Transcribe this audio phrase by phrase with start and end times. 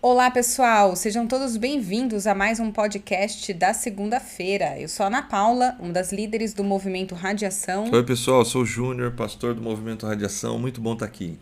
[0.00, 0.94] Olá, pessoal!
[0.94, 4.78] Sejam todos bem-vindos a mais um podcast da segunda-feira.
[4.78, 7.90] Eu sou a Ana Paula, uma das líderes do movimento Radiação.
[7.90, 10.56] Oi, pessoal, sou o Júnior, pastor do movimento Radiação.
[10.56, 11.36] Muito bom estar aqui.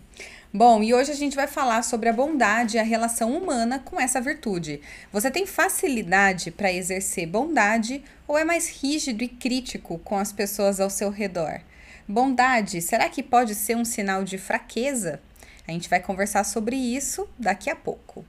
[0.51, 4.01] Bom, e hoje a gente vai falar sobre a bondade e a relação humana com
[4.01, 4.81] essa virtude.
[5.13, 10.81] Você tem facilidade para exercer bondade ou é mais rígido e crítico com as pessoas
[10.81, 11.61] ao seu redor?
[12.09, 15.21] Bondade, será que pode ser um sinal de fraqueza?
[15.69, 18.25] A gente vai conversar sobre isso daqui a pouco.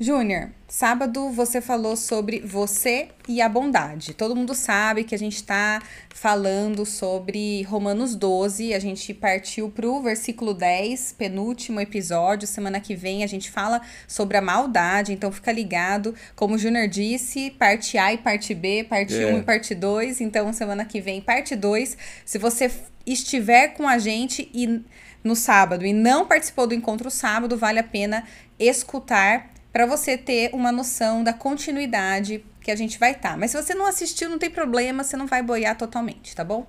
[0.00, 4.14] Júnior, sábado você falou sobre você e a bondade.
[4.14, 5.82] Todo mundo sabe que a gente está
[6.14, 8.72] falando sobre Romanos 12.
[8.72, 12.46] A gente partiu para o versículo 10, penúltimo episódio.
[12.46, 16.14] Semana que vem a gente fala sobre a maldade, então fica ligado.
[16.36, 20.20] Como o Júnior disse, parte A e parte B, parte 1 um e parte 2.
[20.20, 21.98] Então, semana que vem, parte 2.
[22.24, 22.70] Se você
[23.04, 24.80] estiver com a gente e
[25.22, 28.24] no sábado e não participou do encontro sábado, vale a pena
[28.58, 33.30] escutar para você ter uma noção da continuidade que a gente vai estar.
[33.30, 33.36] Tá.
[33.36, 36.66] Mas se você não assistiu, não tem problema, você não vai boiar totalmente, tá bom?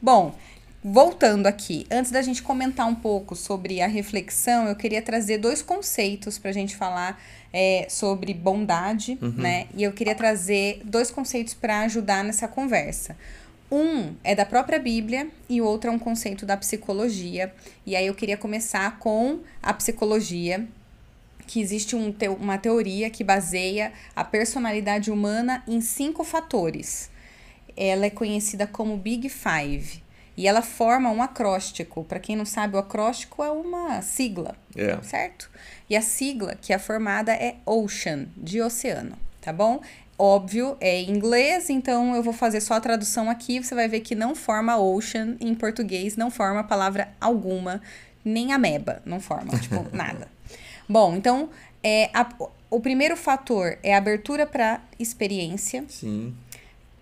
[0.00, 0.34] Bom,
[0.82, 5.62] voltando aqui, antes da gente comentar um pouco sobre a reflexão, eu queria trazer dois
[5.62, 7.20] conceitos para a gente falar
[7.52, 9.34] é, sobre bondade, uhum.
[9.36, 9.66] né?
[9.76, 13.16] E eu queria trazer dois conceitos para ajudar nessa conversa.
[13.72, 17.54] Um é da própria Bíblia e o outro é um conceito da psicologia.
[17.86, 20.68] E aí eu queria começar com a psicologia,
[21.46, 27.10] que existe um te uma teoria que baseia a personalidade humana em cinco fatores.
[27.74, 30.02] Ela é conhecida como Big Five.
[30.36, 32.04] E ela forma um acróstico.
[32.04, 34.54] Para quem não sabe, o acróstico é uma sigla.
[34.76, 35.00] É.
[35.02, 35.50] certo?
[35.88, 39.80] E a sigla que é formada é Ocean, de oceano, tá bom?
[40.18, 43.62] Óbvio, é em inglês, então eu vou fazer só a tradução aqui.
[43.62, 47.80] Você vai ver que não forma ocean em português, não forma palavra alguma,
[48.24, 50.28] nem ameba, não forma, tipo, nada.
[50.88, 51.50] Bom, então,
[51.82, 52.28] é, a,
[52.70, 55.84] o primeiro fator é abertura para experiência.
[55.88, 56.34] Sim.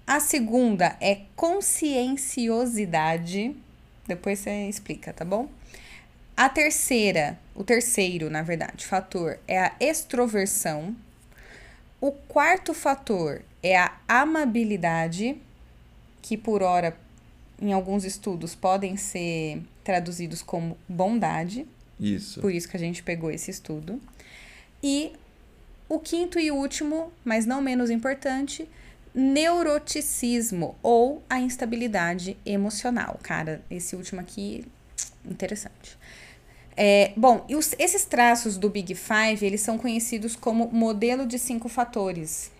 [0.06, 3.54] A segunda é conscienciosidade.
[4.06, 5.48] Depois você explica, tá bom?
[6.36, 10.96] A terceira, o terceiro, na verdade, fator é a extroversão.
[12.00, 15.36] O quarto fator é a amabilidade,
[16.22, 16.96] que por hora,
[17.60, 21.66] em alguns estudos, podem ser traduzidos como bondade.
[21.98, 22.40] Isso.
[22.40, 24.00] Por isso que a gente pegou esse estudo.
[24.82, 25.12] E
[25.88, 28.66] o quinto e último, mas não menos importante,
[29.14, 33.18] neuroticismo ou a instabilidade emocional.
[33.22, 34.64] Cara, esse último aqui,
[35.24, 35.98] interessante.
[36.76, 41.68] É, bom, os, esses traços do Big Five, eles são conhecidos como modelo de cinco
[41.68, 42.50] fatores,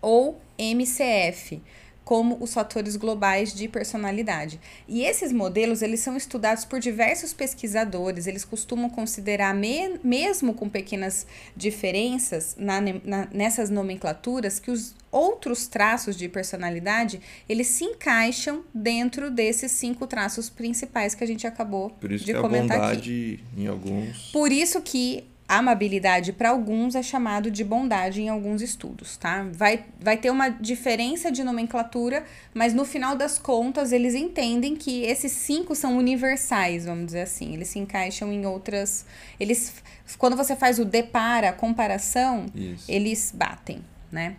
[0.00, 1.60] ou MCF,
[2.04, 4.60] como os fatores globais de personalidade.
[4.88, 10.68] E esses modelos, eles são estudados por diversos pesquisadores, eles costumam considerar, me, mesmo com
[10.68, 11.26] pequenas
[11.56, 19.30] diferenças na, na, nessas nomenclaturas, que os outros traços de personalidade, eles se encaixam dentro
[19.30, 23.60] desses cinco traços principais que a gente acabou de comentar a bondade aqui.
[23.60, 24.30] em alguns.
[24.32, 25.24] Por isso que
[25.58, 29.46] amabilidade para alguns é chamado de bondade em alguns estudos, tá?
[29.52, 32.24] Vai, vai ter uma diferença de nomenclatura,
[32.54, 37.54] mas no final das contas eles entendem que esses cinco são universais, vamos dizer assim.
[37.54, 39.04] Eles se encaixam em outras.
[39.38, 39.82] Eles.
[40.18, 42.90] Quando você faz o depara, a comparação, Isso.
[42.90, 44.36] eles batem, né?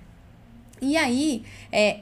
[0.81, 2.01] E aí, é,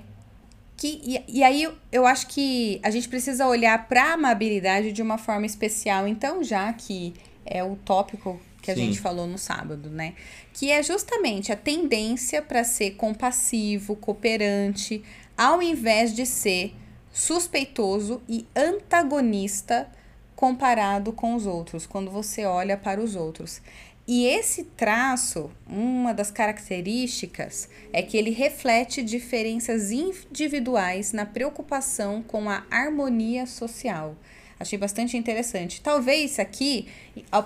[0.76, 5.02] que, e, e, aí eu acho que a gente precisa olhar para a amabilidade de
[5.02, 6.08] uma forma especial.
[6.08, 7.14] Então, já que
[7.46, 8.86] é o tópico que a Sim.
[8.86, 10.14] gente falou no sábado, né?
[10.54, 15.04] Que é justamente a tendência para ser compassivo, cooperante,
[15.38, 16.76] ao invés de ser
[17.12, 19.90] suspeitoso e antagonista
[20.36, 23.62] comparado com os outros, quando você olha para os outros.
[24.08, 32.50] E esse traço, uma das características, é que ele reflete diferenças individuais na preocupação com
[32.50, 34.16] a harmonia social.
[34.62, 35.82] Achei bastante interessante.
[35.82, 36.88] Talvez aqui,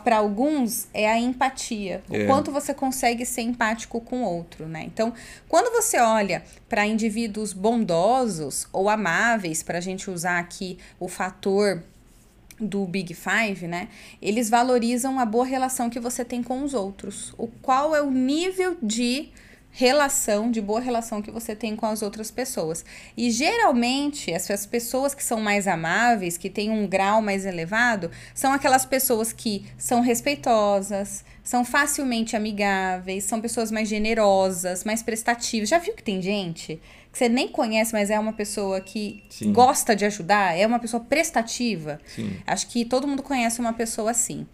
[0.04, 2.04] para alguns, é a empatia.
[2.12, 2.24] É.
[2.24, 4.84] O quanto você consegue ser empático com o outro, né?
[4.84, 5.14] Então,
[5.48, 11.82] quando você olha para indivíduos bondosos ou amáveis, para a gente usar aqui o fator
[12.60, 13.90] do Big Five, né?
[14.22, 17.34] Eles valorizam a boa relação que você tem com os outros.
[17.38, 19.30] O qual é o nível de
[19.78, 22.86] relação, de boa relação que você tem com as outras pessoas.
[23.18, 28.54] E geralmente, essas pessoas que são mais amáveis, que têm um grau mais elevado, são
[28.54, 35.68] aquelas pessoas que são respeitosas, são facilmente amigáveis, são pessoas mais generosas, mais prestativas.
[35.68, 36.82] Já viu que tem gente
[37.12, 39.52] que você nem conhece, mas é uma pessoa que Sim.
[39.52, 42.00] gosta de ajudar, é uma pessoa prestativa?
[42.16, 42.38] Sim.
[42.48, 44.48] Acho que todo mundo conhece uma pessoa assim.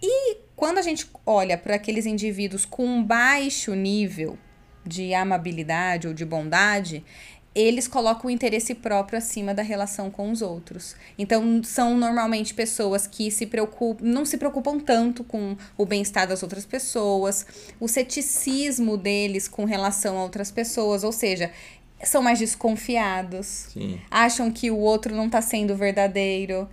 [0.00, 4.38] E quando a gente olha para aqueles indivíduos com um baixo nível
[4.84, 7.04] de amabilidade ou de bondade,
[7.54, 10.96] eles colocam o interesse próprio acima da relação com os outros.
[11.18, 16.42] Então, são normalmente pessoas que se preocupam, não se preocupam tanto com o bem-estar das
[16.42, 17.46] outras pessoas,
[17.78, 21.50] o ceticismo deles com relação a outras pessoas, ou seja,
[22.02, 24.00] são mais desconfiados, Sim.
[24.10, 26.68] acham que o outro não tá sendo verdadeiro.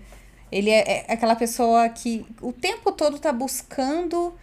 [0.51, 4.33] Ele é, é aquela pessoa que o tempo todo tá buscando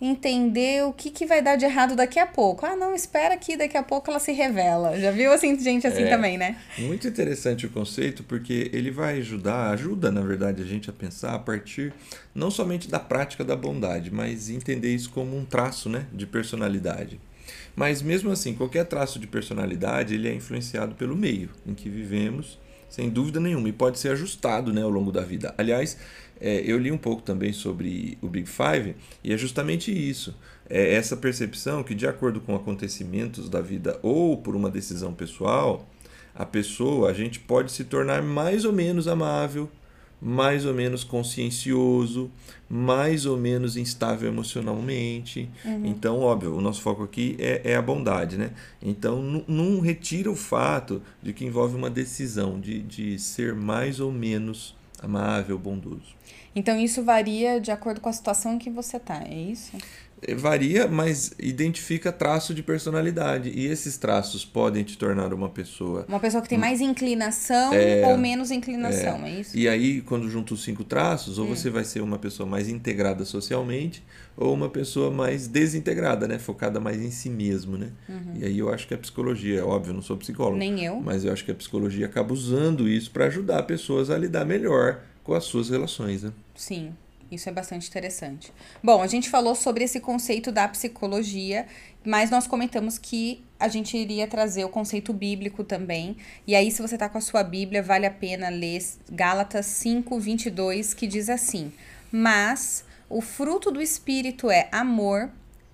[0.00, 2.66] entender o que, que vai dar de errado daqui a pouco.
[2.66, 4.98] Ah, não, espera que daqui a pouco ela se revela.
[5.00, 6.08] Já viu assim, gente assim É.
[6.10, 6.56] também, né?
[6.78, 11.34] Muito interessante o conceito, porque ele vai ajudar, ajuda, na verdade, a gente a pensar
[11.34, 11.92] a partir
[12.34, 17.18] não somente da prática da bondade, mas entender isso como um traço né, de personalidade.
[17.74, 22.58] Mas mesmo assim, qualquer traço de personalidade ele é influenciado pelo meio em que vivemos,
[22.96, 25.54] sem dúvida nenhuma, e pode ser ajustado né, ao longo da vida.
[25.58, 25.98] Aliás,
[26.40, 30.34] é, eu li um pouco também sobre o Big Five e é justamente isso.
[30.66, 35.86] É essa percepção que, de acordo com acontecimentos da vida ou por uma decisão pessoal,
[36.34, 39.70] a pessoa, a gente pode se tornar mais ou menos amável,
[40.20, 42.30] mais ou menos consciencioso,
[42.68, 45.48] mais ou menos instável emocionalmente.
[45.84, 48.50] Então, óbvio, o nosso foco aqui é, é a bondade, né?
[48.82, 54.10] Então, não retira o fato de que envolve uma decisão de, de ser mais ou
[54.10, 56.16] menos amável, bondoso.
[56.54, 59.76] Então isso varia de acordo com a situação em que você tá, é isso?
[60.22, 63.50] É, Varia, mas identifica traço de personalidade.
[63.50, 67.72] E esses traços podem te tornar uma pessoa Uma pessoa que tem mais inclinação
[68.04, 69.56] ou menos inclinação, é, isso?
[69.56, 73.24] E aí, quando junta os cinco traços, ou você vai ser uma pessoa mais integrada
[73.24, 74.02] socialmente,
[74.36, 76.38] ou uma pessoa mais desintegrada, né?
[76.38, 77.90] Focada mais em si mesmo, né?
[78.34, 81.00] E aí eu acho que a psicologia, é óbvio, eu não sou psicólogo, Nem eu.
[81.00, 85.00] mas eu acho que a psicologia acaba usando isso para ajudar pessoas a lidar melhor
[85.22, 86.32] com as suas relações, né?
[86.54, 86.92] Sim,
[87.30, 88.52] isso é bastante interessante.
[88.82, 91.66] Bom, a gente falou sobre esse conceito da psicologia,
[92.04, 96.16] mas nós comentamos que a gente iria trazer o conceito bíblico também.
[96.46, 100.18] E aí, se você tá com a sua Bíblia, vale a pena ler Gálatas 5,
[100.18, 101.72] 22, que diz assim:
[102.12, 105.30] Mas o fruto do Espírito é amor,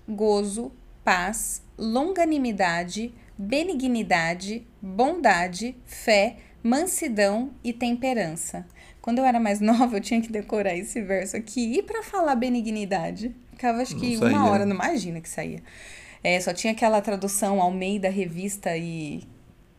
[0.07, 0.71] gozo,
[1.03, 8.65] paz, longanimidade, benignidade, bondade, fé, mansidão e temperança.
[9.03, 11.77] Quando eu era mais nova, eu tinha que decorar esse verso aqui.
[11.77, 13.35] E para falar benignidade?
[13.51, 15.61] Ficava acho que Não saía, uma hora, não imagina que saía.
[16.23, 19.21] É, só tinha aquela tradução Almeida Revista e.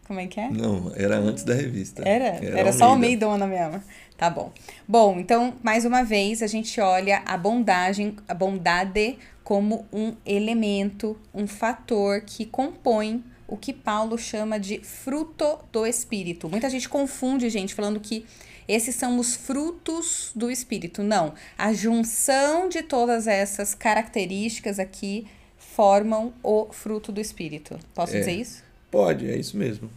[0.06, 0.50] Como é que é?
[0.50, 2.06] Não, era antes da revista.
[2.06, 2.38] Era?
[2.44, 3.82] Era, só Almeidona mesmo.
[4.18, 4.52] Tá bom.
[4.86, 11.18] Bom, então, mais uma vez, a gente olha a bondagem, a bondade como um elemento,
[11.32, 16.46] um fator que compõe o que Paulo chama de fruto do Espírito.
[16.50, 18.26] Muita gente confunde, gente, falando que
[18.68, 21.02] esses são os frutos do Espírito.
[21.02, 21.34] Não.
[21.58, 25.26] A junção de todas essas características aqui
[25.58, 27.78] formam o fruto do Espírito.
[27.94, 28.20] Posso É.
[28.20, 28.62] dizer isso?
[28.90, 29.90] Pode, é isso mesmo.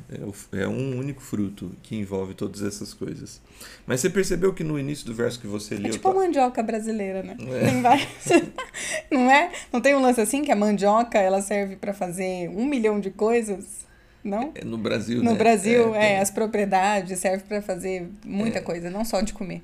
[0.52, 3.40] É, é um único fruto que envolve todas essas coisas.
[3.86, 5.92] Mas você percebeu que no início do verso que você É leu.
[5.92, 7.38] tipo a tá- mandioca brasileira, né?
[7.40, 7.66] É.
[7.70, 8.08] Tem vários.
[9.12, 9.52] Não é?
[9.72, 13.12] Não tem um lance assim que a mandioca ela serve pra fazer um milhão de
[13.12, 13.86] coisas?
[14.28, 14.52] Não?
[14.56, 15.38] é no Brasil, No né?
[15.38, 19.64] Brasil, é, tem- as propriedades servem pra fazer muita coisa, não só de comer.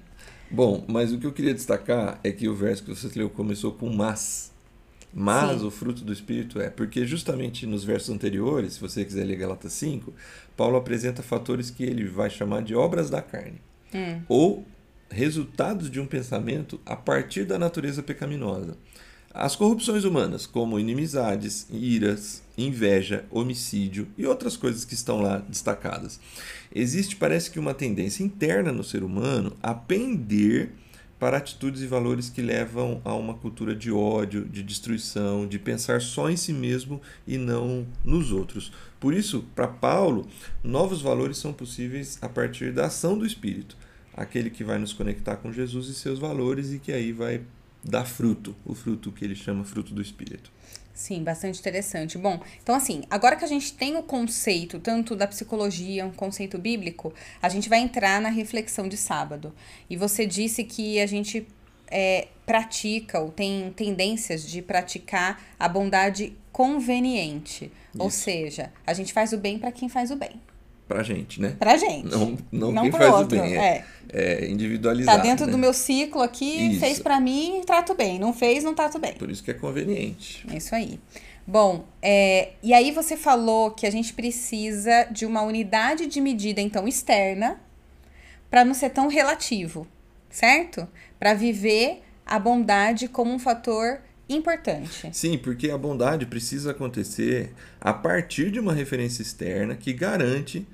[0.49, 3.71] Bom, mas o que eu queria destacar é que o verso que você leu começou
[3.73, 4.51] com mas.
[5.13, 5.67] Mas Sim.
[5.67, 9.73] o fruto do Espírito é, porque justamente nos versos anteriores, se você quiser ler Galatas
[9.73, 10.11] 5,
[10.57, 13.61] Paulo apresenta fatores que ele vai chamar de obras da carne.
[13.93, 14.21] Hum.
[14.27, 14.65] Ou
[15.11, 18.75] resultados de um pensamento a partir da natureza pecaminosa.
[19.33, 26.19] As corrupções humanas, como inimizades, iras, inveja, homicídio e outras coisas que estão lá destacadas.
[26.73, 30.73] Existe, parece que, uma tendência interna no ser humano a pender
[31.17, 35.99] para atitudes e valores que levam a uma cultura de ódio, de destruição, de pensar
[35.99, 38.71] só em si mesmo e não nos outros.
[38.99, 40.27] Por isso, para Paulo,
[40.63, 43.75] novos valores são possíveis a partir da ação do Espírito,
[44.13, 47.41] aquele que vai nos conectar com Jesus e seus valores e que aí vai
[47.83, 50.51] dar fruto, o fruto que ele chama fruto do Espírito.
[50.93, 52.17] Sim, bastante interessante.
[52.17, 56.57] Bom, então assim, agora que a gente tem o conceito tanto da psicologia, um conceito
[56.57, 59.53] bíblico, a gente vai entrar na reflexão de sábado.
[59.89, 61.47] E você disse que a gente
[61.87, 67.71] é, pratica ou tem tendências de praticar a bondade conveniente.
[67.97, 68.19] Ou Isso.
[68.19, 70.39] seja, a gente faz o bem para quem faz o bem.
[70.93, 71.55] Pra gente, né?
[71.57, 72.07] Pra gente.
[72.07, 73.57] Não, não, Não quem faz outro, o bem.
[73.57, 73.83] é.
[74.09, 75.23] É, é Tá individualizado.
[75.23, 75.51] dentro né?
[75.51, 76.79] do meu ciclo aqui, Isso.
[76.79, 78.19] fez pra mim, trato bem.
[78.19, 79.13] Não fez, não trato bem.
[79.13, 80.45] Por isso que é conveniente.
[80.51, 80.99] É isso aí.
[81.47, 86.61] Bom, é, e aí você falou que a gente precisa de uma unidade de medida,
[86.61, 87.59] então, externa,
[88.51, 89.87] para não ser tão relativo,
[90.29, 90.87] certo?
[91.19, 95.09] Para viver a bondade como um fator importante.
[95.11, 100.65] Sim, porque a bondade precisa acontecer a partir de uma referência externa que garante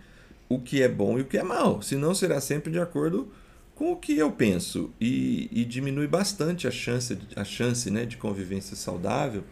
[0.50, 1.82] o que é bom e o que é mal.
[1.82, 3.32] Senão será sempre de acordo
[3.76, 4.92] com o que eu penso.
[5.00, 9.44] E, e diminui bastante a chance, a chance né, de convivência saudável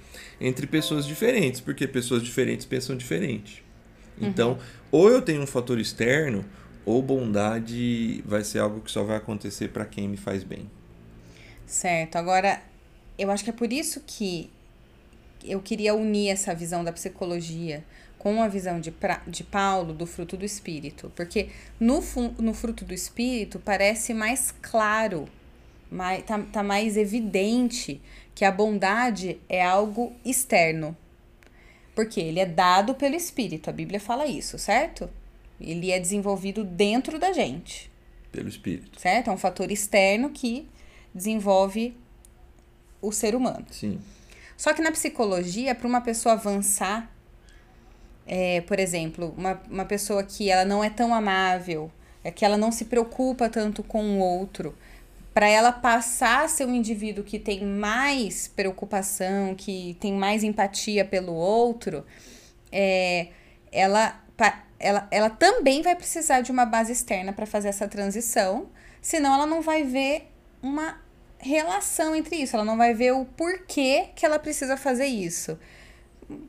[0.41, 3.63] entre pessoas diferentes, porque pessoas diferentes pensam diferente.
[4.19, 4.57] Então,
[4.91, 6.43] ou eu tenho um fator externo,
[6.85, 10.69] ou bondade vai ser algo que só vai acontecer para quem me faz bem.
[11.65, 12.15] Certo.
[12.15, 12.61] Agora,
[13.17, 14.49] eu acho que é por isso que
[15.43, 17.83] eu queria unir essa visão da psicologia
[18.27, 21.09] com a visão de, pra, de Paulo do fruto do Espírito.
[21.15, 21.47] Porque
[21.79, 22.03] no,
[22.37, 25.29] no fruto do Espírito parece mais claro,
[25.89, 28.01] mais, tá, tá mais evidente
[28.35, 30.95] que a bondade é algo externo.
[31.95, 35.09] Porque ele é dado pelo Espírito, a Bíblia fala isso, certo?
[35.59, 37.89] Ele é desenvolvido dentro da gente
[38.29, 38.99] Pelo Espírito.
[38.99, 39.29] certo?
[39.29, 40.67] É um fator externo que
[41.15, 41.95] desenvolve
[43.01, 43.65] o ser humano.
[43.71, 44.01] Sim.
[44.57, 47.09] Só que na psicologia, para uma pessoa avançar,
[48.27, 51.89] é, por exemplo, uma, uma pessoa que ela não é tão amável,
[52.23, 54.75] é que ela não se preocupa tanto com o outro,
[55.33, 61.05] para ela passar a ser um indivíduo que tem mais preocupação, que tem mais empatia
[61.05, 62.03] pelo outro,
[62.71, 63.27] é,
[63.71, 64.19] ela,
[64.79, 68.67] ela, ela também vai precisar de uma base externa para fazer essa transição,
[69.01, 70.27] senão ela não vai ver
[70.61, 70.99] uma
[71.39, 75.57] relação entre isso, ela não vai ver o porquê que ela precisa fazer isso.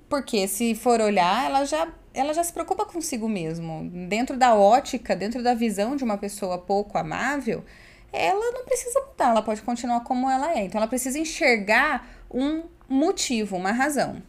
[0.08, 3.88] Porque se for olhar, ela já, ela já se preocupa consigo mesmo.
[4.08, 7.64] Dentro da ótica, dentro da visão de uma pessoa pouco amável,
[8.12, 10.64] ela não precisa mudar, ela pode continuar como ela é.
[10.64, 14.22] Então ela precisa enxergar um motivo, uma razão.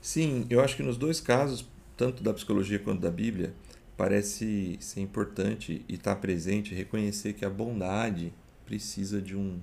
[0.00, 3.54] Sim, eu acho que nos dois casos, tanto da psicologia quanto da Bíblia,
[3.96, 8.32] parece ser importante e estar presente reconhecer que a bondade
[8.64, 9.60] precisa de, um,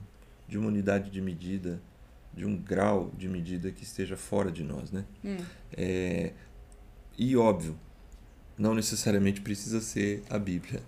[0.48, 1.82] de uma unidade de medida,
[2.38, 5.04] de um grau de medida que esteja fora de nós, né?
[5.76, 6.32] É,
[7.18, 7.78] e óbvio,
[8.58, 10.82] não necessariamente precisa ser a Bíblia,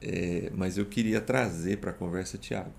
[0.00, 2.70] É, mas eu queria trazer para a conversa Tiago.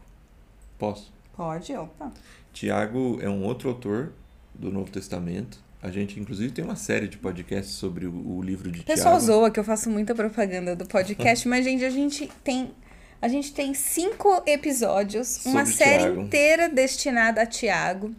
[0.77, 1.11] Posso?
[1.35, 2.13] Pode, opa.
[2.53, 4.13] Tiago é um outro autor
[4.55, 5.59] do Novo Testamento.
[5.81, 9.15] A gente, inclusive, tem uma série de podcasts sobre o, o livro de O pessoal
[9.17, 9.25] Tiago.
[9.25, 12.71] zoa que eu faço muita propaganda do podcast, mas, gente, a gente tem.
[13.21, 16.21] A gente tem cinco episódios, uma Sobre série Tiago.
[16.21, 18.15] inteira destinada a Tiago.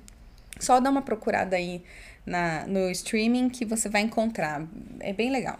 [0.58, 1.82] Só dá uma procurada aí
[2.26, 4.66] na, no streaming que você vai encontrar.
[5.00, 5.58] É bem legal.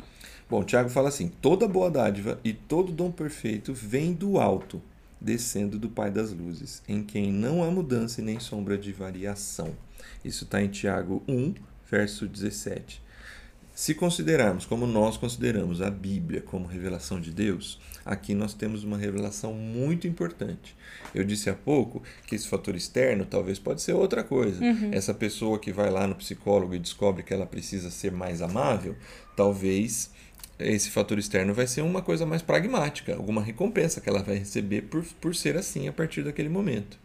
[0.49, 4.83] Bom, Tiago fala assim: toda boa dádiva e todo dom perfeito vem do alto,
[5.19, 9.75] descendo do Pai das luzes, em quem não há mudança e nem sombra de variação.
[10.23, 11.55] Isso está em Tiago 1,
[11.91, 13.03] verso 17.
[13.81, 18.99] Se considerarmos como nós consideramos a Bíblia como revelação de Deus, aqui nós temos uma
[18.99, 20.77] revelação muito importante.
[21.15, 24.63] Eu disse há pouco que esse fator externo talvez pode ser outra coisa.
[24.93, 28.97] Essa pessoa que vai lá no psicólogo e descobre que ela precisa ser mais amável,
[29.35, 30.11] talvez
[30.59, 34.83] esse fator externo vai ser uma coisa mais pragmática, alguma recompensa que ela vai receber
[34.83, 36.99] por, por ser assim a partir daquele momento.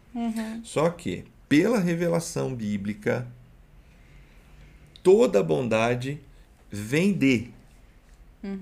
[0.62, 3.26] Só que, pela revelação bíblica,
[5.02, 6.20] toda bondade
[6.76, 7.50] vem de.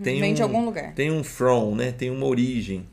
[0.02, 0.94] Tem Vem de um- algum lugar.
[0.94, 1.92] Tem um from, né?
[1.92, 2.86] Tem uma origem.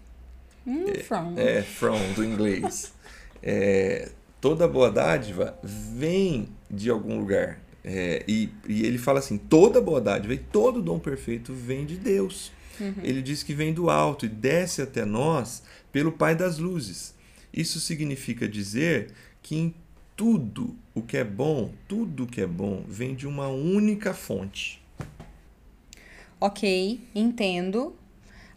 [0.68, 1.34] Hum, from.
[1.38, 2.94] É, from, do inglês.
[3.42, 4.12] É,
[4.42, 7.60] toda boa dádiva vem de algum lugar.
[7.84, 11.96] É, e, e ele fala assim: toda boa dádiva e todo dom perfeito vem de
[11.98, 12.52] Deus.
[13.04, 15.62] Ele diz que vem do alto e desce até nós
[15.92, 17.14] pelo Pai das luzes.
[17.54, 19.12] Isso significa dizer
[19.42, 19.74] que em
[20.16, 24.81] tudo o que é bom, tudo o que é bom, vem de uma única fonte.
[26.44, 27.96] Ok, entendo.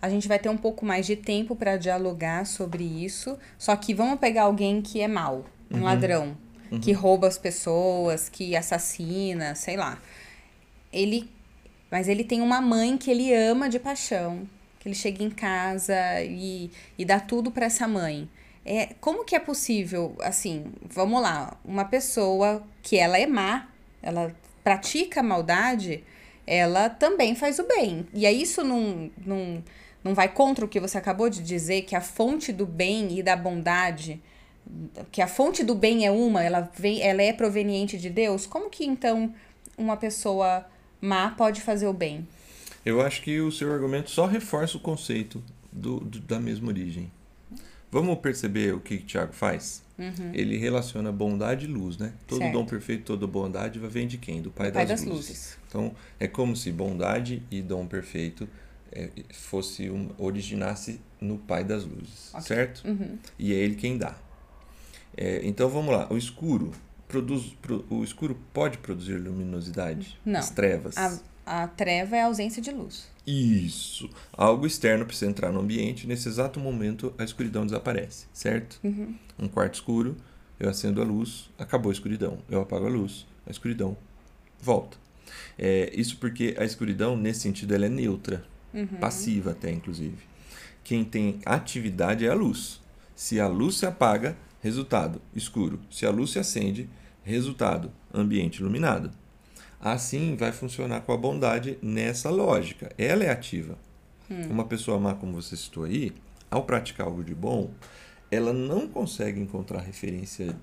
[0.01, 3.39] A gente vai ter um pouco mais de tempo para dialogar sobre isso.
[3.59, 6.35] Só que vamos pegar alguém que é mau, um ladrão,
[6.81, 9.99] que rouba as pessoas, que assassina, sei lá.
[10.91, 11.31] Ele,
[11.91, 14.49] mas ele tem uma mãe que ele ama de paixão,
[14.81, 18.31] que ele chega em casa e, e dá tudo para essa mãe.
[18.65, 23.69] É, como que é possível, assim, vamos lá, uma pessoa que ela é má,
[24.03, 26.03] ela pratica a maldade,
[26.47, 28.07] ela também faz o bem.
[28.13, 29.63] E aí isso não, não,
[30.03, 33.23] não vai contra o que você acabou de dizer, que a fonte do bem e
[33.23, 34.23] da bondade,
[35.11, 38.47] que a fonte do bem é uma, ela, vem, ela é proveniente de Deus?
[38.47, 39.35] Como que então
[39.77, 40.67] uma pessoa
[41.01, 42.27] má pode fazer o bem?
[42.85, 47.11] Eu acho que o seu argumento só reforça o conceito do, do da mesma origem.
[47.95, 49.85] Vamos perceber o que, Tiago faz?
[49.97, 50.33] Uhum.
[50.35, 52.13] Ele relaciona bondade e luz, né?
[52.27, 52.53] Todo Certo.
[52.53, 54.43] dom perfeito, toda bondade vem de quem?
[54.43, 55.29] Do Pai, Pai das, das luzes.
[55.29, 55.59] luzes.
[55.69, 58.49] Então, é como se bondade e dom perfeito
[58.91, 62.43] é, fosse um, originasse no Pai das luzes, Ok.
[62.49, 62.83] certo?
[62.85, 63.17] Uhum.
[63.39, 64.17] E é ele quem dá.
[65.17, 66.09] É, então vamos lá.
[66.11, 66.73] O escuro
[67.07, 70.19] produz, pro- o escuro pode produzir luminosidade?
[70.25, 70.41] Não.
[70.41, 70.97] As trevas.
[70.97, 73.07] A, a treva é a ausência de luz.
[73.27, 74.11] Isso.
[74.33, 76.07] Algo externo precisa entrar no ambiente.
[76.07, 78.79] Nesse exato momento, a escuridão desaparece, certo?
[78.85, 79.15] Uhum.
[79.39, 80.17] Um quarto escuro,
[80.61, 82.39] eu acendo a luz, acabou a escuridão.
[82.51, 83.97] Eu apago a luz, a escuridão
[84.61, 84.97] volta.
[85.59, 88.87] É, isso porque a escuridão, nesse sentido, ela é neutra, Uhum.
[89.01, 90.19] passiva até, inclusive.
[90.83, 92.81] Quem tem atividade é a luz.
[93.15, 95.79] Se a luz se apaga, resultado, escuro.
[95.91, 96.91] Se a luz se acende,
[97.23, 99.11] resultado, ambiente iluminado.
[99.85, 102.91] Assim vai funcionar com a bondade nessa lógica.
[102.97, 103.77] Ela é ativa.
[104.49, 106.11] Uma pessoa má, como você citou aí,
[106.51, 107.71] ao praticar algo de bom,
[108.31, 110.57] ela não consegue encontrar referência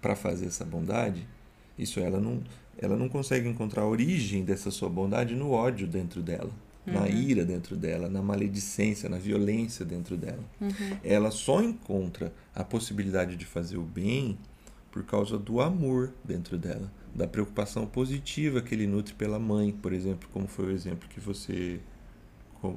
[0.00, 1.26] para fazer essa bondade.
[1.76, 2.44] Isso ela não,
[2.78, 6.52] ela não consegue encontrar a origem dessa sua bondade no ódio dentro dela,
[6.86, 10.44] na ira dentro dela, na maledicência, na violência dentro dela.
[11.02, 14.38] Ela só encontra a possibilidade de fazer o bem
[14.92, 19.92] por causa do amor dentro dela, da preocupação positiva que ele nutre pela mãe, por
[19.92, 21.80] exemplo, como foi o exemplo que você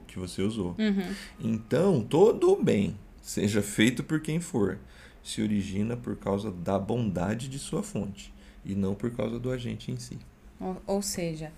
[0.05, 0.75] que você usou.
[0.77, 1.15] Uhum.
[1.39, 4.77] Então, todo o bem, seja feito por quem for,
[5.23, 8.33] se origina por causa da bondade de sua fonte
[8.65, 10.19] e não por causa do agente em si.
[10.59, 11.53] Ou, ou seja,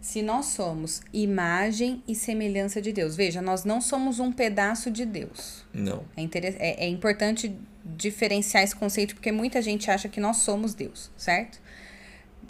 [0.00, 5.04] se nós somos imagem e semelhança de Deus, veja, nós não somos um pedaço de
[5.04, 5.64] Deus.
[5.72, 6.04] Não.
[6.16, 7.52] É, é, é importante
[7.84, 11.60] diferenciar esse conceito porque muita gente acha que nós somos Deus, certo?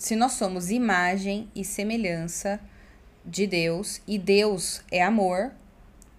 [0.02, 2.58] Se nós somos imagem e semelhança
[3.24, 5.52] de Deus e Deus é amor,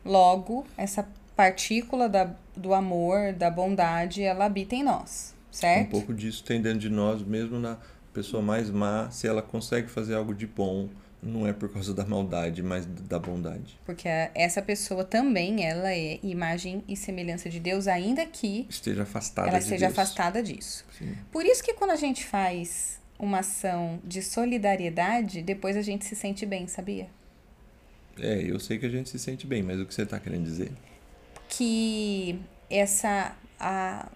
[0.06, 5.90] logo essa partícula da, do amor, da bondade, ela habita em nós, Um certo?
[5.90, 7.78] pouco disso tem dentro de nós, mesmo na
[8.13, 10.88] pessoa mais má, se ela consegue fazer algo de bom,
[11.22, 13.78] não é por causa da maldade, mas da bondade.
[13.86, 19.50] Porque essa pessoa também, ela é imagem e semelhança de Deus, ainda que Esteja afastada
[19.50, 20.00] ela de seja Deus.
[20.00, 20.86] afastada disso.
[20.98, 21.18] Sim.
[21.34, 26.16] Por isso que quando a gente faz uma ação de solidariedade, depois a gente se
[26.16, 27.08] sente bem, sabia?
[28.20, 30.44] É, eu sei que a gente se sente bem, mas o que você está querendo
[30.44, 30.72] dizer?
[31.50, 34.10] Que essa a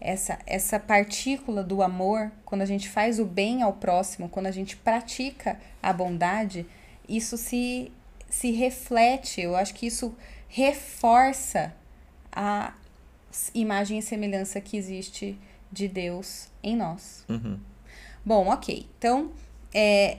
[0.00, 4.50] essa essa partícula do amor, quando a gente faz o bem ao próximo, quando a
[4.50, 6.66] gente pratica a bondade,
[7.08, 7.90] isso se
[8.28, 10.14] se reflete, eu acho que isso
[10.48, 11.72] reforça
[12.32, 12.74] a
[13.54, 15.38] imagem e semelhança que existe
[15.70, 17.24] de Deus em nós.
[17.28, 17.58] Uhum.
[18.24, 18.86] Bom, ok.
[18.98, 19.30] Então,
[19.72, 20.18] é,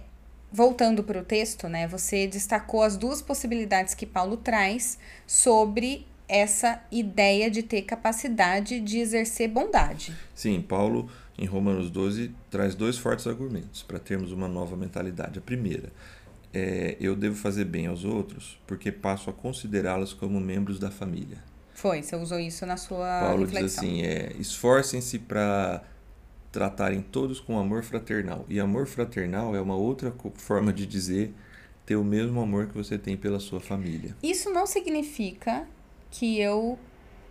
[0.51, 1.87] voltando para o texto, né?
[1.87, 8.99] Você destacou as duas possibilidades que Paulo traz sobre essa ideia de ter capacidade de
[8.99, 10.15] exercer bondade.
[10.33, 15.39] Sim, Paulo, em Romanos 12, traz dois fortes argumentos para termos uma nova mentalidade.
[15.39, 15.91] A primeira
[16.53, 21.37] é: eu devo fazer bem aos outros porque passo a considerá-los como membros da família.
[21.73, 23.83] Foi, você usou isso na sua Paulo diz reflexão.
[23.83, 25.83] assim: é, esforcem-se para
[26.55, 28.45] tratarem todos com amor fraternal.
[28.47, 31.33] E amor fraternal é uma outra forma de dizer
[31.85, 34.15] ter o mesmo amor que você tem pela sua família.
[34.23, 35.67] Isso não significa
[36.09, 36.79] que eu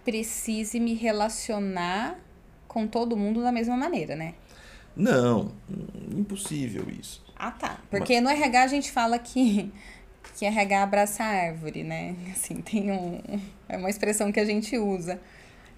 [0.04, 2.20] precise me relacionar
[2.68, 4.34] com todo mundo da mesma maneira, né?
[4.94, 5.52] Não,
[6.14, 7.24] impossível isso.
[7.34, 7.80] Ah, tá.
[7.90, 9.72] Porque no RH a gente fala que,
[10.36, 12.14] que RH abraça a árvore, né?
[12.30, 13.22] Assim, tem um.
[13.66, 15.18] É uma expressão que a gente usa.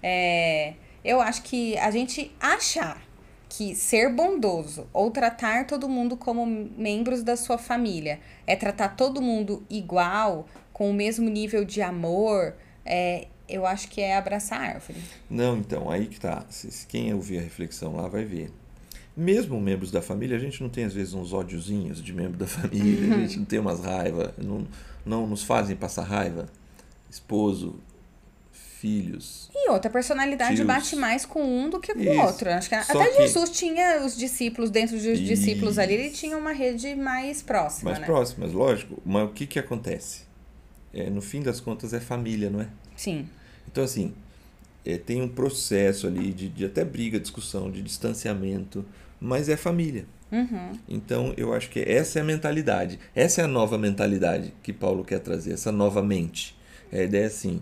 [0.03, 3.06] É, eu acho que a gente achar
[3.49, 9.21] que ser bondoso ou tratar todo mundo como membros da sua família é tratar todo
[9.21, 12.55] mundo igual, com o mesmo nível de amor,
[12.85, 14.99] é, eu acho que é abraçar a árvore.
[15.29, 16.45] Não, então, aí que tá.
[16.87, 18.51] Quem ouvir a reflexão lá vai ver.
[19.15, 22.45] Mesmo membros da família, a gente não tem às vezes uns ódiozinhos de membro da
[22.47, 24.67] família, a gente não tem umas raivas, não,
[25.05, 26.47] não nos fazem passar raiva.
[27.09, 27.79] Esposo,
[28.79, 29.49] filhos.
[29.53, 30.67] E outra personalidade Tios.
[30.67, 32.21] bate mais com um do que com o Isso.
[32.21, 32.49] outro.
[32.49, 36.17] Acho que Só até que- Jesus tinha os discípulos, dentro dos discípulos ali, ele Isso.
[36.17, 38.05] tinha uma rede mais próxima, mais né?
[38.05, 39.01] próximas, lógico.
[39.05, 40.21] Mas o que que acontece?
[40.93, 42.67] É, no fim das contas é família, não é?
[42.95, 43.27] Sim.
[43.69, 44.13] Então, assim,
[44.85, 48.85] é, tem um processo ali de, de até briga, discussão, de distanciamento,
[49.19, 50.05] mas é família.
[50.31, 50.71] Uhum.
[50.89, 52.99] Então, eu acho que essa é a mentalidade.
[53.15, 56.55] Essa é a nova mentalidade que Paulo quer trazer, essa nova mente.
[56.91, 57.61] A ideia é assim,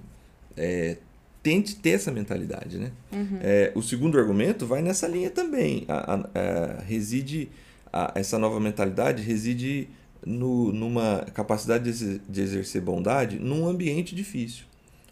[0.55, 0.97] é,
[1.45, 2.91] tente ter essa mentalidade, né?
[3.39, 5.85] É, o segundo argumento vai nessa linha também.
[5.87, 7.49] A- a- a- reside
[7.93, 9.87] a, essa nova mentalidade reside
[10.25, 14.65] no, numa capacidade de, de exercer bondade num ambiente difícil,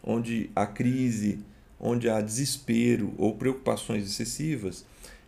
[0.03, 1.37] onde há crise,
[1.79, 4.83] onde há desespero ou preocupações excessivas.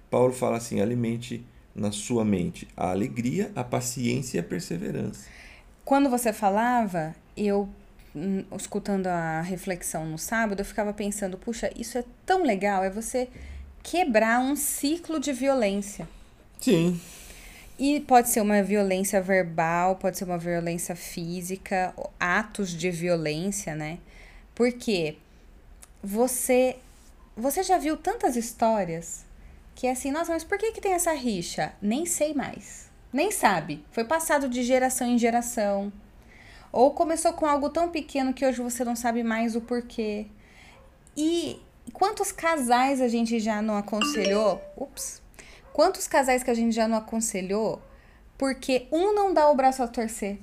[0.09, 5.27] Paulo fala assim: alimente na sua mente a alegria, a paciência e a perseverança.
[5.83, 7.69] Quando você falava, eu
[8.55, 13.29] escutando a reflexão no sábado, eu ficava pensando, puxa, isso é tão legal, é você
[13.83, 16.07] quebrar um ciclo de violência.
[16.59, 16.99] Sim.
[17.77, 23.99] E pode ser uma violência verbal, pode ser uma violência física, atos de violência, né?
[24.53, 25.17] Porque
[26.01, 26.77] você
[27.35, 29.25] você já viu tantas histórias
[29.75, 31.73] que é assim, nossa, mas por que que tem essa rixa?
[31.81, 32.89] Nem sei mais.
[33.11, 33.83] Nem sabe.
[33.91, 35.91] Foi passado de geração em geração.
[36.75, 40.27] Ou começou com algo tão pequeno que hoje você não sabe mais o porquê.
[41.15, 41.57] E
[41.93, 44.61] quantos casais a gente já não aconselhou?
[44.75, 45.21] Ups
[45.71, 47.81] Quantos casais que a gente já não aconselhou
[48.37, 50.37] porque um não dá o braço a torcer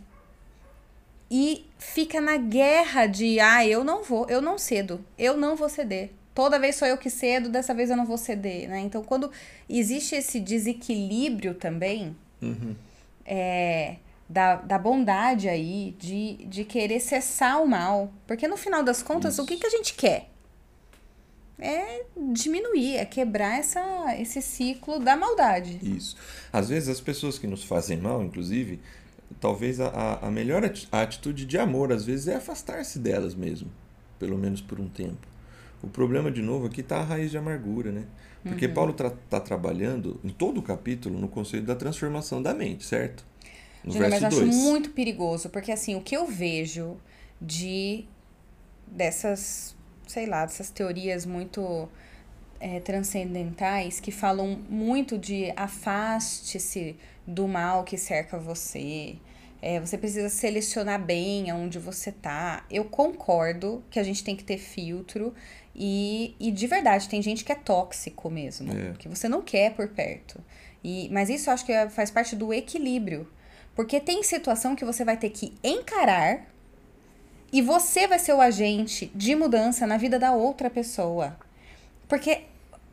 [1.31, 5.69] e fica na guerra de ah, eu não vou, eu não cedo, eu não vou
[5.69, 6.13] ceder.
[6.35, 8.81] Toda vez sou eu que cedo, dessa vez eu não vou ceder, né?
[8.81, 9.31] Então, quando
[9.69, 12.75] existe esse desequilíbrio também, uhum.
[13.27, 13.97] é,
[14.29, 18.13] da, da bondade aí, de, de querer cessar o mal.
[18.27, 19.43] Porque no final das contas, Isso.
[19.43, 20.33] o que, que a gente quer?
[21.63, 25.79] é diminuir, é quebrar essa, esse ciclo da maldade.
[25.81, 26.17] Isso.
[26.53, 28.81] Às vezes as pessoas que nos fazem mal, inclusive,
[29.41, 33.71] talvez a, a melhor atitude de amor, às vezes, é afastar-se delas mesmo,
[34.19, 35.27] pelo menos por um tempo.
[35.81, 38.05] O problema, de novo, aqui está a raiz de amargura, né?
[38.43, 38.75] Porque uhum.
[38.75, 43.25] Paulo está tra trabalhando em todo o capítulo no conceito da transformação da mente, certo?
[43.87, 46.97] Gina, mas acho muito perigoso, porque assim, o que eu vejo
[47.41, 48.05] de
[48.87, 49.75] dessas
[50.07, 51.89] sei lá, dessas teorias muito
[52.61, 59.17] é, transcendentais que falam muito de afaste-se do mal que cerca você.
[59.61, 62.67] É, você precisa selecionar bem aonde você tá.
[62.71, 65.33] Eu concordo que a gente tem que ter filtro
[65.75, 68.93] e, e de verdade, tem gente que é tóxico mesmo, é.
[68.99, 70.41] que você não quer por perto.
[70.85, 73.29] E, mas isso eu acho que faz parte do equilíbrio.
[73.75, 76.47] Porque tem situação que você vai ter que encarar
[77.53, 81.37] e você vai ser o agente de mudança na vida da outra pessoa.
[82.09, 82.43] Porque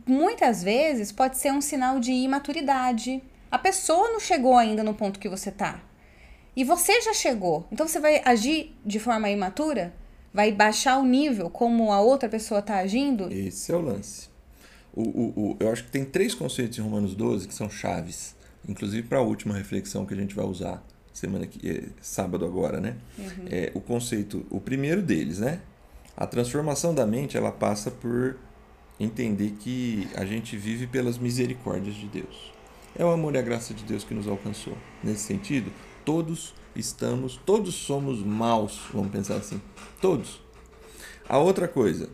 [0.06, 3.22] muitas vezes pode ser um sinal de imaturidade.
[3.52, 5.82] A pessoa não chegou ainda no ponto que você tá.
[6.56, 7.66] E você já chegou.
[7.72, 9.94] Então você vai agir de forma imatura?
[10.34, 13.32] Vai baixar o nível como a outra pessoa tá agindo?
[13.32, 14.30] Esse é o lance.
[14.94, 18.36] O, o, o, eu acho que tem três conceitos em Romanos 12 que são chaves.
[18.68, 22.80] Inclusive para a última reflexão que a gente vai usar semana que é, sábado agora,
[22.80, 22.96] né?
[23.18, 23.46] Uhum.
[23.50, 25.62] É, o conceito, o primeiro deles, né?
[26.16, 28.38] A transformação da mente, ela passa por
[29.00, 32.54] entender que a gente vive pelas misericórdias de Deus.
[32.98, 34.78] É o amor e a graça de Deus que nos alcançou.
[35.04, 35.72] Nesse sentido,
[36.04, 39.62] todos estamos, todos somos maus, vamos pensar assim.
[40.02, 40.42] Todos.
[41.28, 42.10] A outra coisa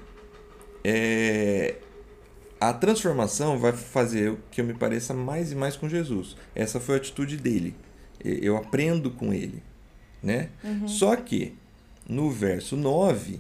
[0.84, 1.76] é
[2.70, 6.36] a transformação vai fazer que eu me pareça mais e mais com Jesus.
[6.54, 7.76] Essa foi a atitude dele
[8.26, 9.62] eu aprendo com ele.
[10.22, 10.50] Né?
[10.64, 10.88] Uhum.
[10.88, 11.54] Só que
[12.08, 13.40] no verso 9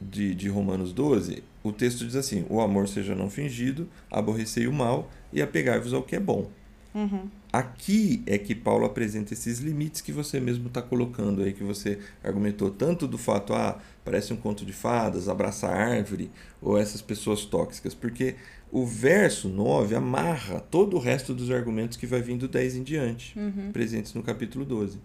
[0.00, 4.72] de, de Romanos 12, o texto diz assim: O amor seja não fingido, aborrecei o
[4.72, 6.50] mal e apegai-vos ao que é bom.
[6.94, 7.28] Uhum.
[7.52, 11.98] Aqui é que Paulo apresenta esses limites que você mesmo está colocando aí, que você
[12.22, 17.44] argumentou tanto do fato, ah, parece um conto de fadas, abraçar árvore, ou essas pessoas
[17.44, 18.36] tóxicas, porque
[18.72, 23.38] o verso 9 amarra todo o resto dos argumentos que vai vindo 10 em diante,
[23.38, 23.70] uhum.
[23.72, 24.98] presentes no capítulo 12.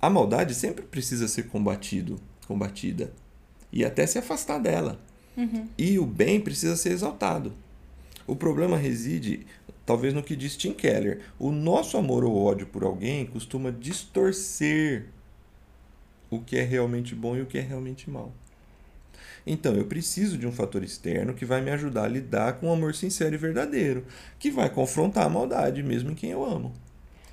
[0.00, 3.12] A maldade sempre precisa ser combatido, combatida,
[3.72, 5.00] e até se afastar dela.
[5.36, 5.66] Uhum.
[5.76, 7.52] E o bem precisa ser exaltado.
[8.26, 9.46] O problema reside,
[9.88, 11.20] talvez, no que diz Tim Keller.
[11.38, 15.06] O nosso amor ou ódio por alguém costuma distorcer
[16.28, 18.30] o que é realmente bom e o que é realmente mal.
[19.46, 22.72] Então, eu preciso de um fator externo que vai me ajudar a lidar com um
[22.74, 24.04] amor sincero e verdadeiro,
[24.38, 26.74] que vai confrontar a maldade mesmo em quem eu amo.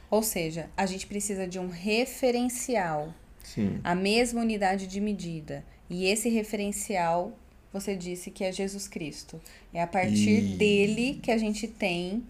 [0.10, 3.14] Ou seja, a gente precisa de um referencial.
[3.44, 3.82] Sim.
[3.84, 5.62] A mesma unidade de medida.
[5.90, 7.38] E esse referencial,
[7.74, 9.42] você disse que é Jesus Cristo.
[9.74, 10.56] É a partir e...
[10.56, 12.24] dele que a gente tem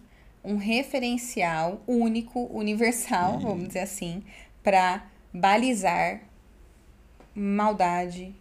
[0.45, 4.23] um referencial único, universal, vamos dizer assim,
[4.63, 6.21] para balizar
[7.35, 8.33] maldade,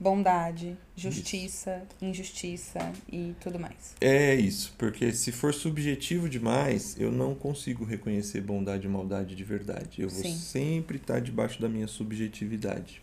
[0.00, 2.04] bondade, justiça, isso.
[2.04, 3.94] injustiça e tudo mais.
[4.00, 9.44] É isso, porque se for subjetivo demais, eu não consigo reconhecer bondade e maldade de
[9.44, 10.02] verdade.
[10.02, 10.34] Eu vou Sim.
[10.34, 13.02] sempre estar debaixo da minha subjetividade.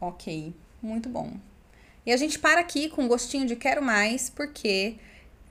[0.00, 1.36] Ok, muito bom.
[2.04, 4.96] E a gente para aqui com um gostinho de quero mais, porque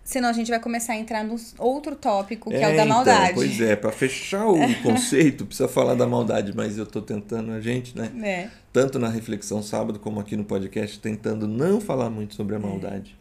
[0.10, 2.84] senão a gente vai começar a entrar no outro tópico, que é, é o da
[2.84, 3.26] maldade.
[3.26, 7.52] Então, pois é, para fechar o conceito, precisa falar da maldade, mas eu tô tentando
[7.52, 8.12] a gente, né?
[8.24, 8.50] É.
[8.74, 13.15] Tanto na reflexão sábado como aqui no podcast, tentando não falar muito sobre a maldade.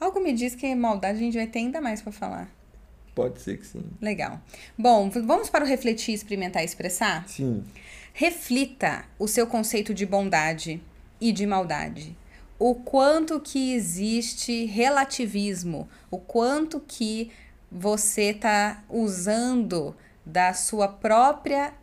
[0.00, 0.04] É.
[0.04, 2.50] Algo me diz que maldade a gente vai ter ainda mais para falar.
[3.14, 3.84] Pode ser que sim.
[4.02, 4.40] Legal.
[4.76, 7.28] Bom, vamos para o refletir, experimentar e expressar?
[7.28, 7.62] Sim.
[8.12, 10.82] Reflita o seu conceito de bondade
[11.20, 12.16] e de maldade.
[12.58, 17.30] O quanto que existe relativismo, o quanto que
[17.70, 21.74] você está usando da sua própria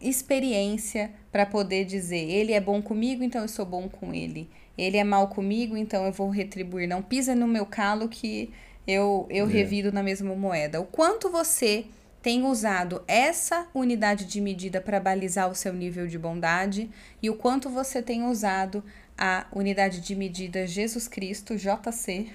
[0.00, 4.48] experiência para poder dizer ele é bom comigo, então eu sou bom com ele.
[4.78, 6.86] Ele é mal comigo, então eu vou retribuir.
[6.86, 8.52] Não pisa no meu calo que
[8.86, 9.48] eu, eu é.
[9.48, 10.80] revido na mesma moeda.
[10.80, 11.86] O quanto você
[12.22, 16.90] tem usado essa unidade de medida para balizar o seu nível de bondade
[17.22, 18.82] e o quanto você tem usado
[19.18, 22.30] a unidade de medida Jesus Cristo, JC,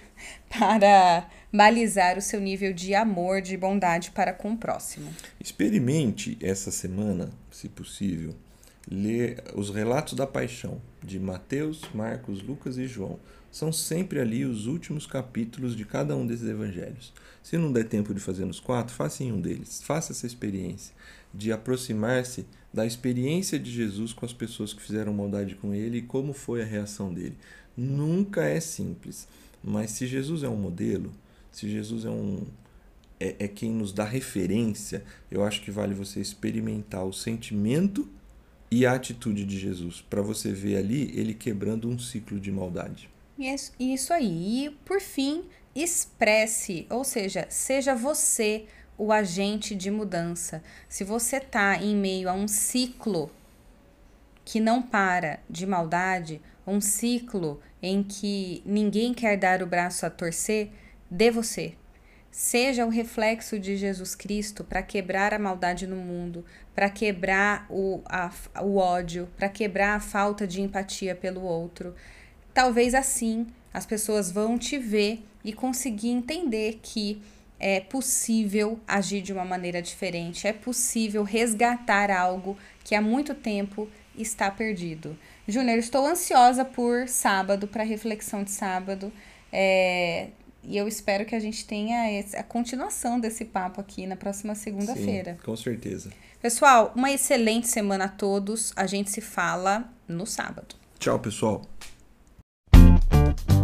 [0.49, 5.13] para balizar o seu nível de amor, de bondade para com o próximo.
[5.39, 8.35] Experimente essa semana, se possível,
[8.89, 13.19] ler os relatos da paixão de Mateus, Marcos, Lucas e João
[13.51, 17.13] são sempre ali os últimos capítulos de cada um desses evangelhos.
[17.43, 19.81] Se não der tempo de fazer nos quatro, faça em um deles.
[19.83, 20.95] Faça essa experiência
[21.33, 26.01] de aproximar-se da experiência de Jesus com as pessoas que fizeram maldade com ele e
[26.01, 27.37] como foi a reação dele.
[27.75, 29.27] Nunca é simples,
[29.63, 31.11] mas se Jesus é um modelo,
[31.51, 32.45] se Jesus é um
[33.19, 38.09] é, é quem nos dá referência, eu acho que vale você experimentar o sentimento
[38.71, 43.10] e a atitude de Jesus, para você ver ali ele quebrando um ciclo de maldade.
[43.79, 44.65] Isso aí.
[44.65, 48.65] E, por fim, expresse, ou seja, seja você
[48.97, 50.63] o agente de mudança.
[50.87, 53.31] Se você está em meio a um ciclo
[54.45, 60.09] que não para de maldade, um ciclo em que ninguém quer dar o braço a
[60.09, 60.69] torcer,
[61.09, 61.73] dê você.
[62.29, 68.01] Seja o reflexo de Jesus Cristo para quebrar a maldade no mundo, para quebrar o,
[68.05, 71.93] a, o ódio, para quebrar a falta de empatia pelo outro.
[72.53, 77.21] Talvez assim as pessoas vão te ver e conseguir entender que
[77.59, 83.87] é possível agir de uma maneira diferente, é possível resgatar algo que há muito tempo
[84.17, 85.17] está perdido.
[85.47, 89.13] Júnior, estou ansiosa por sábado, para reflexão de sábado.
[89.53, 90.29] É,
[90.63, 94.55] e eu espero que a gente tenha esse, a continuação desse papo aqui na próxima
[94.55, 95.37] segunda-feira.
[95.43, 96.11] Com certeza.
[96.41, 98.73] Pessoal, uma excelente semana a todos.
[98.75, 100.75] A gente se fala no sábado.
[100.99, 101.70] Tchau, pessoal.
[103.33, 103.61] ピッ!